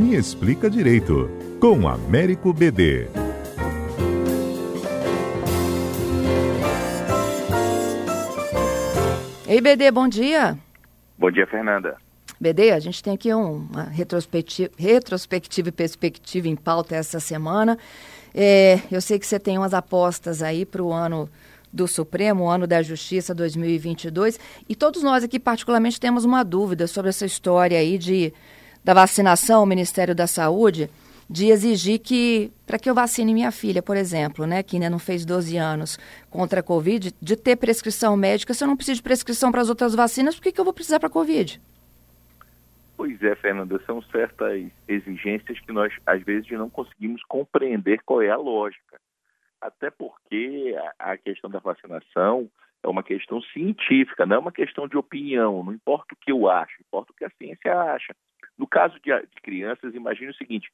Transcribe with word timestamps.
Me 0.00 0.16
Explica 0.16 0.70
Direito, 0.70 1.30
com 1.60 1.86
Américo 1.86 2.54
BD. 2.54 3.06
Ei, 9.46 9.60
BD, 9.60 9.90
bom 9.90 10.08
dia. 10.08 10.56
Bom 11.18 11.30
dia, 11.30 11.46
Fernanda. 11.46 11.98
BD, 12.40 12.70
a 12.70 12.78
gente 12.78 13.02
tem 13.02 13.12
aqui 13.12 13.30
uma 13.34 13.82
retrospectiva, 13.82 14.70
retrospectiva 14.78 15.68
e 15.68 15.72
perspectiva 15.72 16.48
em 16.48 16.56
pauta 16.56 16.96
essa 16.96 17.20
semana. 17.20 17.76
É, 18.34 18.80
eu 18.90 19.02
sei 19.02 19.18
que 19.18 19.26
você 19.26 19.38
tem 19.38 19.58
umas 19.58 19.74
apostas 19.74 20.42
aí 20.42 20.64
para 20.64 20.82
o 20.82 20.94
ano 20.94 21.28
do 21.70 21.86
Supremo, 21.86 22.44
o 22.44 22.48
ano 22.48 22.66
da 22.66 22.80
Justiça 22.80 23.34
2022, 23.34 24.40
e 24.66 24.74
todos 24.74 25.02
nós 25.02 25.22
aqui 25.22 25.38
particularmente 25.38 26.00
temos 26.00 26.24
uma 26.24 26.42
dúvida 26.42 26.86
sobre 26.86 27.10
essa 27.10 27.26
história 27.26 27.78
aí 27.78 27.98
de 27.98 28.32
da 28.84 28.94
vacinação, 28.94 29.62
o 29.62 29.66
Ministério 29.66 30.14
da 30.14 30.26
Saúde, 30.26 30.90
de 31.28 31.46
exigir 31.46 32.00
que, 32.00 32.52
para 32.66 32.78
que 32.78 32.90
eu 32.90 32.94
vacine 32.94 33.32
minha 33.32 33.52
filha, 33.52 33.80
por 33.80 33.96
exemplo, 33.96 34.46
né, 34.46 34.62
que 34.62 34.76
ainda 34.76 34.90
não 34.90 34.98
fez 34.98 35.24
12 35.24 35.56
anos 35.56 35.98
contra 36.28 36.58
a 36.60 36.62
Covid, 36.62 37.14
de 37.22 37.36
ter 37.36 37.56
prescrição 37.56 38.16
médica, 38.16 38.52
se 38.52 38.64
eu 38.64 38.68
não 38.68 38.76
preciso 38.76 38.96
de 38.96 39.02
prescrição 39.02 39.52
para 39.52 39.60
as 39.60 39.68
outras 39.68 39.94
vacinas, 39.94 40.34
por 40.34 40.42
que, 40.42 40.52
que 40.52 40.60
eu 40.60 40.64
vou 40.64 40.74
precisar 40.74 40.98
para 40.98 41.06
a 41.06 41.12
Covid? 41.12 41.60
Pois 42.96 43.22
é, 43.22 43.34
Fernanda, 43.36 43.80
são 43.86 44.02
certas 44.02 44.62
exigências 44.86 45.58
que 45.60 45.72
nós, 45.72 45.90
às 46.04 46.22
vezes, 46.22 46.50
não 46.50 46.68
conseguimos 46.68 47.22
compreender 47.24 48.02
qual 48.04 48.20
é 48.20 48.28
a 48.28 48.36
lógica. 48.36 49.00
Até 49.60 49.90
porque 49.90 50.76
a, 50.98 51.16
questão 51.16 51.48
da 51.48 51.60
vacinação 51.60 52.50
é 52.82 52.88
uma 52.88 53.02
questão 53.02 53.40
científica, 53.40 54.26
não 54.26 54.36
é 54.36 54.38
uma 54.38 54.52
questão 54.52 54.88
de 54.88 54.96
opinião, 54.96 55.62
não 55.64 55.72
importa 55.72 56.12
o 56.12 56.16
que 56.16 56.32
eu 56.32 56.50
acho, 56.50 56.74
importa 56.80 57.12
o 57.12 57.14
que 57.14 57.24
a 57.24 57.30
ciência 57.38 57.74
acha. 57.74 58.14
No 58.60 58.66
caso 58.66 59.00
de, 59.00 59.10
de 59.10 59.40
crianças, 59.42 59.94
imagine 59.94 60.30
o 60.30 60.34
seguinte: 60.34 60.70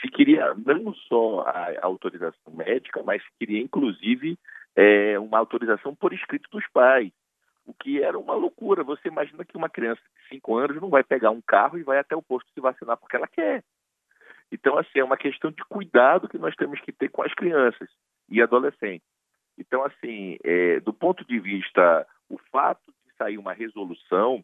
se 0.00 0.08
queria 0.08 0.54
não 0.54 0.92
só 0.92 1.42
a, 1.42 1.86
autorização 1.86 2.52
médica, 2.52 3.00
mas 3.04 3.22
se 3.22 3.28
queria 3.38 3.62
inclusive 3.62 4.36
é, 4.74 5.16
uma 5.20 5.38
autorização 5.38 5.94
por 5.94 6.12
escrito 6.12 6.50
dos 6.50 6.66
pais 6.72 7.12
o 7.64 7.74
que 7.74 8.02
era 8.02 8.18
uma 8.18 8.34
loucura. 8.34 8.82
Você 8.82 9.06
imagina 9.06 9.44
que 9.44 9.56
uma 9.56 9.68
criança 9.68 10.00
de 10.00 10.28
5 10.34 10.56
anos 10.56 10.80
não 10.80 10.88
vai 10.88 11.04
pegar 11.04 11.30
um 11.30 11.40
carro 11.40 11.78
e 11.78 11.84
vai 11.84 11.98
até 11.98 12.16
o 12.16 12.22
posto 12.22 12.50
se 12.52 12.60
vacinar 12.60 12.96
porque 12.96 13.14
ela 13.14 13.28
quer. 13.28 13.62
Então, 14.50 14.76
assim, 14.78 14.98
é 14.98 15.04
uma 15.04 15.16
questão 15.16 15.52
de 15.52 15.62
cuidado 15.68 16.28
que 16.28 16.38
nós 16.38 16.56
temos 16.56 16.80
que 16.80 16.90
ter 16.90 17.08
com 17.10 17.22
as 17.22 17.32
crianças 17.34 17.88
e 18.28 18.42
adolescentes. 18.42 19.06
Então, 19.56 19.84
assim, 19.84 20.38
é, 20.42 20.80
do 20.80 20.92
ponto 20.92 21.24
de 21.24 21.38
vista, 21.38 22.06
o 22.28 22.38
fato 22.50 22.90
de 23.06 23.14
sair 23.16 23.38
uma 23.38 23.52
resolução 23.52 24.42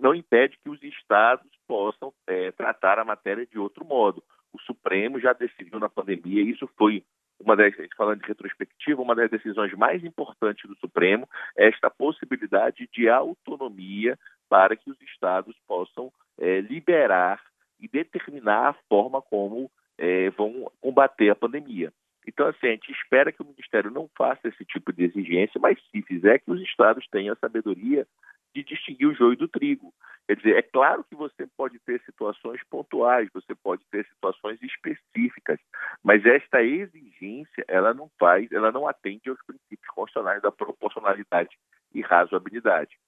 não 0.00 0.14
impede 0.14 0.58
que 0.62 0.70
os 0.70 0.82
estados 0.82 1.50
possam 1.66 2.12
é, 2.26 2.50
tratar 2.52 2.98
a 2.98 3.04
matéria 3.04 3.46
de 3.46 3.58
outro 3.58 3.84
modo. 3.84 4.22
O 4.52 4.60
Supremo 4.60 5.20
já 5.20 5.32
decidiu 5.32 5.78
na 5.78 5.88
pandemia, 5.88 6.42
isso 6.42 6.68
foi 6.76 7.04
uma 7.40 7.54
das, 7.54 7.74
falando 7.96 8.20
de 8.20 8.26
retrospectiva, 8.26 9.00
uma 9.00 9.14
das 9.14 9.30
decisões 9.30 9.72
mais 9.74 10.04
importantes 10.04 10.68
do 10.68 10.76
Supremo 10.76 11.28
esta 11.56 11.88
possibilidade 11.88 12.88
de 12.92 13.08
autonomia 13.08 14.18
para 14.48 14.74
que 14.74 14.90
os 14.90 15.00
estados 15.02 15.56
possam 15.66 16.12
é, 16.38 16.60
liberar 16.60 17.40
e 17.78 17.86
determinar 17.86 18.70
a 18.70 18.76
forma 18.88 19.22
como 19.22 19.70
é, 19.96 20.30
vão 20.30 20.70
combater 20.80 21.30
a 21.30 21.36
pandemia. 21.36 21.92
Então, 22.26 22.46
assim, 22.46 22.66
a 22.66 22.70
gente 22.70 22.92
espera 22.92 23.32
que 23.32 23.40
o 23.40 23.46
Ministério 23.46 23.90
não 23.90 24.08
faça 24.16 24.48
esse 24.48 24.64
tipo 24.64 24.92
de 24.92 25.04
exigência, 25.04 25.58
mas 25.60 25.78
se 25.90 26.02
fizer, 26.02 26.38
que 26.40 26.50
os 26.50 26.60
estados 26.60 27.06
tenham 27.08 27.32
a 27.32 27.38
sabedoria 27.38 28.06
de 28.54 28.62
distinguir 28.64 29.08
o 29.08 29.14
joio 29.14 29.36
do 29.36 29.48
trigo. 29.48 29.92
Quer 30.26 30.36
dizer, 30.36 30.56
é 30.56 30.62
claro 30.62 31.04
que 31.04 31.14
você 31.14 31.46
pode 31.56 31.78
ter 31.80 32.00
situações 32.04 32.60
pontuais, 32.68 33.30
você 33.32 33.54
pode 33.54 33.82
ter 33.90 34.06
situações 34.06 34.62
específicas, 34.62 35.58
mas 36.04 36.24
esta 36.26 36.62
exigência, 36.62 37.64
ela 37.66 37.94
não 37.94 38.10
faz, 38.18 38.52
ela 38.52 38.70
não 38.70 38.86
atende 38.86 39.30
aos 39.30 39.42
princípios 39.46 39.88
constitucionais 39.94 40.42
da 40.42 40.52
proporcionalidade 40.52 41.56
e 41.94 42.02
razoabilidade. 42.02 42.98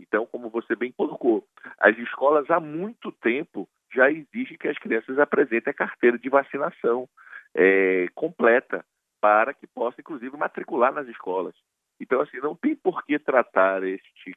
Então, 0.00 0.26
como 0.26 0.50
você 0.50 0.74
bem 0.74 0.90
colocou, 0.90 1.46
as 1.78 1.96
escolas 1.98 2.50
há 2.50 2.58
muito 2.58 3.12
tempo 3.12 3.68
já 3.94 4.10
exigem 4.10 4.58
que 4.58 4.66
as 4.66 4.78
crianças 4.78 5.18
apresentem 5.18 5.70
a 5.70 5.74
carteira 5.74 6.18
de 6.18 6.28
vacinação 6.28 7.08
é, 7.54 8.08
completa 8.14 8.84
para 9.20 9.54
que 9.54 9.66
possa, 9.66 10.00
inclusive, 10.00 10.36
matricular 10.36 10.92
nas 10.92 11.06
escolas. 11.06 11.54
Então, 12.00 12.20
assim, 12.20 12.38
não 12.38 12.56
tem 12.56 12.74
por 12.74 13.04
que 13.04 13.18
tratar 13.18 13.84
este, 13.84 14.33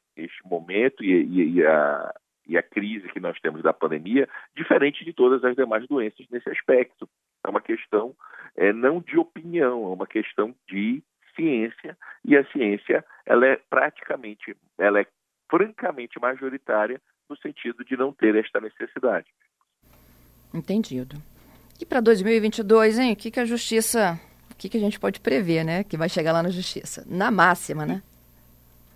momento 0.47 1.03
e, 1.03 1.11
e, 1.11 1.53
e, 1.55 1.65
a, 1.65 2.13
e 2.47 2.57
a 2.57 2.63
crise 2.63 3.07
que 3.09 3.19
nós 3.19 3.39
temos 3.39 3.61
da 3.61 3.73
pandemia 3.73 4.27
diferente 4.55 5.03
de 5.03 5.13
todas 5.13 5.43
as 5.43 5.55
demais 5.55 5.87
doenças 5.87 6.25
nesse 6.31 6.49
aspecto. 6.49 7.07
É 7.45 7.49
uma 7.49 7.61
questão 7.61 8.15
é, 8.55 8.73
não 8.73 8.99
de 8.99 9.17
opinião, 9.17 9.83
é 9.83 9.93
uma 9.93 10.07
questão 10.07 10.55
de 10.67 11.03
ciência 11.35 11.97
e 12.25 12.35
a 12.35 12.45
ciência 12.51 13.05
ela 13.25 13.45
é 13.45 13.59
praticamente, 13.69 14.55
ela 14.77 14.99
é 14.99 15.05
francamente 15.49 16.19
majoritária 16.19 16.99
no 17.29 17.37
sentido 17.37 17.83
de 17.85 17.95
não 17.95 18.11
ter 18.11 18.35
esta 18.35 18.59
necessidade. 18.59 19.27
Entendido. 20.53 21.17
E 21.79 21.85
para 21.85 21.99
2022, 21.99 22.97
hein? 22.97 23.13
O 23.13 23.15
que, 23.15 23.29
que 23.29 23.39
a 23.39 23.45
justiça 23.45 24.19
que, 24.57 24.67
que 24.67 24.77
a 24.77 24.79
gente 24.79 24.99
pode 24.99 25.19
prever, 25.19 25.63
né? 25.63 25.83
Que 25.83 25.95
vai 25.95 26.09
chegar 26.09 26.31
lá 26.31 26.41
na 26.41 26.49
justiça? 26.49 27.05
Na 27.07 27.29
máxima, 27.29 27.85
né? 27.85 28.01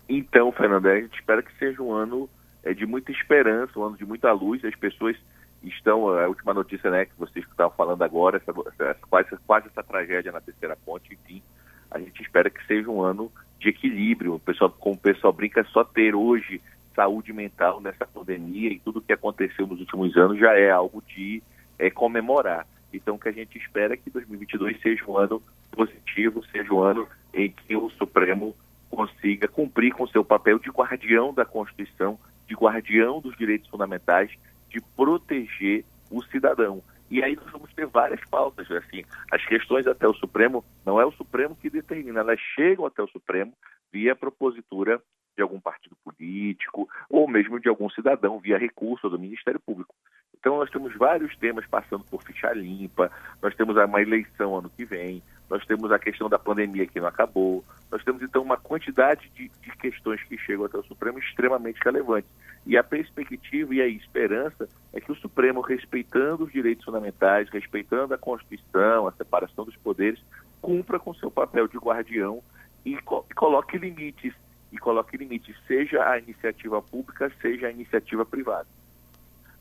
Então, 0.08 0.52
Fernanda, 0.52 0.90
a 0.90 1.00
gente 1.00 1.14
espera 1.14 1.42
que 1.42 1.56
seja 1.58 1.82
um 1.82 1.92
ano 1.92 2.28
é, 2.62 2.74
de 2.74 2.86
muita 2.86 3.12
esperança, 3.12 3.78
um 3.78 3.84
ano 3.84 3.96
de 3.96 4.04
muita 4.04 4.32
luz. 4.32 4.64
As 4.64 4.74
pessoas 4.74 5.16
estão, 5.62 6.08
a 6.08 6.28
última 6.28 6.52
notícia, 6.52 6.90
né, 6.90 7.06
que 7.06 7.18
vocês 7.18 7.44
estavam 7.46 7.74
falando 7.76 8.02
agora, 8.02 8.36
essa, 8.36 8.52
essa, 8.68 8.98
quase, 9.08 9.28
quase 9.46 9.68
essa 9.68 9.82
tragédia 9.82 10.32
na 10.32 10.40
terceira 10.40 10.76
ponte, 10.76 11.14
enfim, 11.14 11.42
a 11.90 11.98
gente 11.98 12.20
espera 12.22 12.50
que 12.50 12.64
seja 12.66 12.90
um 12.90 13.02
ano 13.02 13.30
de 13.58 13.68
equilíbrio. 13.68 14.34
O 14.34 14.40
pessoal, 14.40 14.70
como 14.70 14.96
o 14.96 14.98
pessoal 14.98 15.32
brinca, 15.32 15.60
é 15.60 15.64
só 15.64 15.84
ter 15.84 16.14
hoje 16.14 16.60
saúde 16.94 17.32
mental 17.32 17.80
nessa 17.80 18.06
pandemia 18.06 18.70
e 18.70 18.78
tudo 18.78 19.00
que 19.00 19.12
aconteceu 19.12 19.66
nos 19.66 19.80
últimos 19.80 20.16
anos 20.16 20.38
já 20.38 20.52
é 20.58 20.70
algo 20.70 21.02
de 21.06 21.42
é, 21.78 21.90
comemorar. 21.90 22.66
Então, 22.92 23.14
o 23.14 23.18
que 23.18 23.28
a 23.28 23.32
gente 23.32 23.56
espera 23.56 23.94
é 23.94 23.96
que 23.96 24.10
2022 24.10 24.80
seja 24.80 25.04
um 25.08 25.16
ano 25.16 25.42
positivo, 25.70 26.44
seja 26.52 26.72
um 26.72 26.80
ano 26.80 27.08
em 27.32 27.50
que 27.50 27.74
o 27.74 27.88
Supremo 27.90 28.54
consiga 28.92 29.48
cumprir 29.48 29.94
com 29.94 30.06
seu 30.06 30.22
papel 30.22 30.58
de 30.58 30.68
guardião 30.68 31.32
da 31.32 31.46
Constituição, 31.46 32.18
de 32.46 32.54
guardião 32.54 33.20
dos 33.20 33.34
direitos 33.36 33.68
fundamentais, 33.70 34.30
de 34.68 34.80
proteger 34.94 35.84
o 36.10 36.22
cidadão. 36.24 36.82
E 37.10 37.22
aí 37.22 37.34
nós 37.34 37.50
vamos 37.50 37.72
ter 37.72 37.86
várias 37.86 38.20
pautas, 38.28 38.70
assim, 38.70 39.02
as 39.30 39.44
questões 39.46 39.86
até 39.86 40.06
o 40.06 40.14
Supremo, 40.14 40.64
não 40.84 41.00
é 41.00 41.06
o 41.06 41.12
Supremo 41.12 41.56
que 41.56 41.70
determina, 41.70 42.20
elas 42.20 42.40
chegam 42.54 42.84
até 42.84 43.02
o 43.02 43.08
Supremo 43.08 43.52
via 43.90 44.14
propositura 44.14 45.00
de 45.34 45.42
algum 45.42 45.60
partido 45.60 45.96
político 46.04 46.88
ou 47.08 47.26
mesmo 47.26 47.58
de 47.58 47.68
algum 47.68 47.88
cidadão 47.88 48.38
via 48.38 48.58
recurso 48.58 49.08
do 49.08 49.18
Ministério 49.18 49.60
Público. 49.60 49.94
Então, 50.38 50.56
nós 50.56 50.70
temos 50.70 50.94
vários 50.96 51.34
temas 51.36 51.66
passando 51.66 52.04
por 52.04 52.22
ficha 52.22 52.52
limpa, 52.52 53.10
nós 53.40 53.54
temos 53.54 53.76
uma 53.76 54.02
eleição 54.02 54.58
ano 54.58 54.70
que 54.70 54.84
vem, 54.84 55.22
nós 55.52 55.66
temos 55.66 55.92
a 55.92 55.98
questão 55.98 56.30
da 56.30 56.38
pandemia 56.38 56.86
que 56.86 56.98
não 56.98 57.06
acabou, 57.06 57.62
nós 57.90 58.02
temos, 58.02 58.22
então, 58.22 58.40
uma 58.40 58.56
quantidade 58.56 59.30
de, 59.34 59.50
de 59.60 59.76
questões 59.76 60.22
que 60.22 60.38
chegam 60.38 60.64
até 60.64 60.78
o 60.78 60.82
Supremo 60.84 61.18
extremamente 61.18 61.78
relevantes. 61.84 62.30
E 62.64 62.74
a 62.74 62.82
perspectiva 62.82 63.74
e 63.74 63.82
a 63.82 63.86
esperança 63.86 64.66
é 64.94 64.98
que 64.98 65.12
o 65.12 65.14
Supremo, 65.14 65.60
respeitando 65.60 66.44
os 66.44 66.52
direitos 66.52 66.86
fundamentais, 66.86 67.50
respeitando 67.50 68.14
a 68.14 68.18
Constituição, 68.18 69.06
a 69.06 69.12
separação 69.12 69.66
dos 69.66 69.76
poderes, 69.76 70.24
cumpra 70.62 70.98
com 70.98 71.12
seu 71.12 71.30
papel 71.30 71.68
de 71.68 71.76
guardião 71.76 72.42
e, 72.82 72.96
co 73.02 73.26
e 73.30 73.34
coloque 73.34 73.76
limites, 73.76 74.32
e 74.72 74.78
coloque 74.78 75.18
limites, 75.18 75.54
seja 75.66 76.02
a 76.08 76.18
iniciativa 76.18 76.80
pública, 76.80 77.30
seja 77.42 77.66
a 77.66 77.70
iniciativa 77.70 78.24
privada 78.24 78.66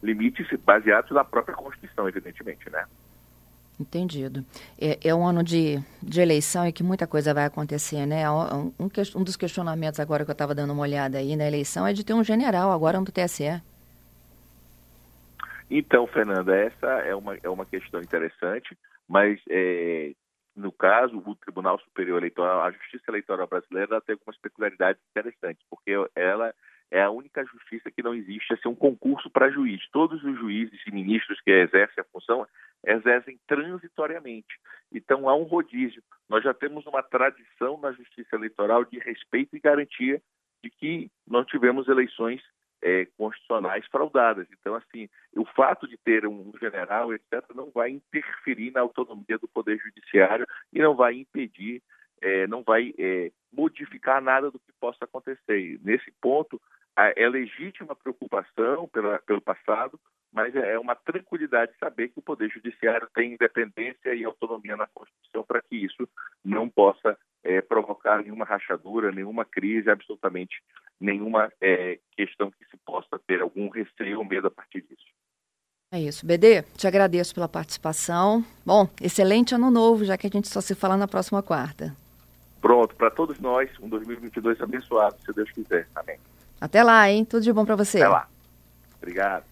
limites 0.02 0.48
baseados 0.64 1.12
na 1.12 1.24
própria 1.24 1.56
Constituição, 1.56 2.08
evidentemente, 2.08 2.70
né? 2.70 2.86
Entendido. 3.82 4.46
É, 4.80 5.10
é, 5.10 5.16
um 5.16 5.26
ano 5.26 5.44
de, 5.44 5.80
de 6.02 6.22
eleição 6.22 6.68
e 6.68 6.72
que 6.72 6.84
muita 6.84 7.08
coisa 7.08 7.34
vai 7.34 7.46
acontecer, 7.46 8.06
né? 8.06 8.30
Um, 8.30 8.74
um, 8.80 8.90
um 9.16 9.24
dos 9.24 9.36
questionamentos 9.36 10.00
agora 10.00 10.24
que 10.24 10.32
eu 10.32 10.34
estava 10.34 10.54
dando 10.54 10.72
uma 10.74 10.84
olhada 10.84 11.18
aí 11.18 11.36
na 11.36 11.48
eleição 11.48 11.86
é 11.86 11.94
de 11.94 12.06
ter 12.06 12.14
um 12.14 12.24
general 12.24 12.72
agora 12.72 13.00
no 13.00 13.06
TSE. 13.06 13.62
Então, 15.70 16.06
Fernanda, 16.06 16.56
essa 16.56 16.88
é 17.00 17.16
uma, 17.16 17.36
é 17.42 17.50
uma 17.50 17.66
questão 17.66 18.02
interessante, 18.02 18.78
mas 19.08 19.40
é, 19.50 20.12
no 20.56 20.72
caso, 20.72 21.18
o 21.26 21.36
Tribunal 21.36 21.80
Superior 21.80 22.20
Eleitoral, 22.20 22.62
a 22.62 22.72
Justiça 22.72 23.06
Eleitoral 23.08 23.48
Brasileira, 23.48 24.02
tem 24.02 24.14
algumas 24.14 24.38
peculiaridades 24.38 25.02
interessantes, 25.10 25.66
porque 25.70 25.92
ela 26.16 26.54
é 26.92 27.02
a 27.02 27.10
única 27.10 27.44
justiça 27.46 27.90
que 27.90 28.04
não 28.04 28.14
existe 28.14 28.54
assim, 28.54 28.68
um 28.68 28.76
concurso 28.76 29.30
para 29.30 29.50
juiz. 29.50 29.82
Todos 29.92 30.22
os 30.24 30.38
juízes 30.38 30.80
e 30.86 30.92
ministros 30.92 31.40
que 31.40 31.50
exercem 31.50 32.02
a 32.02 32.08
função 32.12 32.46
exercem 32.86 33.40
transitoriamente. 33.48 34.60
Então 34.92 35.30
há 35.30 35.36
um 35.36 35.44
rodízio. 35.44 36.04
Nós 36.30 36.44
já 36.44 36.54
temos 36.54 36.86
uma 36.86 37.04
tradição 37.04 37.80
na 37.80 37.92
justiça 37.92 38.36
eleitoral 38.36 38.86
de 38.86 39.00
respeito 39.00 39.56
e 39.56 39.60
garantia 39.60 40.22
de 40.64 40.70
que 40.70 41.12
nós 41.28 41.46
tivemos 41.48 41.88
eleições 41.88 42.42
é, 42.82 43.06
constitucionais 43.18 43.86
fraudadas. 43.88 44.48
Então, 44.52 44.76
assim, 44.76 45.08
o 45.36 45.46
fato 45.46 45.88
de 45.88 45.98
ter 45.98 46.26
um 46.26 46.52
general, 46.60 47.14
etc., 47.14 47.44
não 47.56 47.70
vai 47.72 47.92
interferir 47.92 48.72
na 48.72 48.82
autonomia 48.82 49.38
do 49.38 49.48
Poder 49.48 49.78
Judiciário 49.78 50.48
e 50.74 50.80
não 50.80 50.96
vai 50.96 51.16
impedir, 51.16 51.82
é, 52.22 52.48
não 52.48 52.64
vai 52.64 52.94
é, 52.98 53.32
modificar 53.52 54.22
nada 54.22 54.50
do 54.50 54.60
que 54.60 54.72
possa 54.80 55.06
acontecer. 55.06 55.60
E, 55.60 55.80
nesse 55.84 56.12
ponto, 56.22 56.60
é 57.16 57.28
legítima 57.30 57.96
preocupação 57.96 58.88
pela, 58.90 59.20
pelo 59.20 59.42
passado, 59.42 60.00
mas 60.32 60.56
é 60.56 60.80
uma 60.80 60.96
tranquilidade 60.96 61.74
saber 61.80 62.10
que 62.10 62.20
o 62.20 62.22
Poder 62.22 62.50
Judiciário 62.50 63.08
tem 63.14 63.34
independência 63.34 64.14
e 64.14 64.24
autonomia 64.24 64.78
na 64.78 64.88
Constituição 64.88 65.44
para 65.44 65.62
que 65.62 65.76
isso 65.76 66.08
não 66.44 66.70
possa 66.70 67.18
é, 67.44 67.62
provocar 67.62 68.22
nenhuma 68.22 68.46
rachadura, 68.46 69.12
nenhuma 69.12 69.44
crise, 69.44 69.90
absolutamente 69.90 70.62
nenhuma 71.00 71.52
é, 71.60 72.00
questão 72.16 72.52
que 72.52 72.64
se 72.66 72.78
possa 72.86 73.20
ter 73.28 73.42
algum 73.42 73.70
receio 73.70 74.20
ou 74.20 74.26
medo 74.26 74.48
a 74.48 74.52
partir 74.52 74.82
disso. 74.82 75.06
É 75.92 76.00
isso. 76.00 76.26
BD, 76.26 76.62
te 76.78 76.88
agradeço 76.88 77.34
pela 77.34 77.50
participação. 77.50 78.46
Bom, 78.66 78.88
excelente 79.02 79.54
ano 79.54 79.70
novo, 79.70 80.06
já 80.06 80.18
que 80.18 80.28
a 80.28 80.30
gente 80.30 80.48
só 80.48 80.62
se 80.62 80.74
fala 80.74 80.96
na 80.96 81.08
próxima 81.08 81.44
quarta. 81.44 81.94
Pronto, 82.62 82.96
para 82.96 83.10
todos 83.10 83.40
nós, 83.40 83.70
um 83.80 83.90
2022 83.90 84.62
abençoado, 84.62 85.18
se 85.26 85.34
Deus 85.34 85.52
quiser. 85.52 85.90
Amém. 85.96 86.18
Até 86.62 86.84
lá, 86.84 87.10
hein? 87.10 87.26
Tudo 87.26 87.44
de 87.44 87.52
bom 87.52 87.66
para 87.66 87.76
você. 87.76 87.98
Até 87.98 88.08
lá. 88.08 88.30
Obrigado. 89.02 89.51